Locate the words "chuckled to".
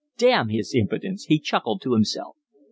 1.37-1.93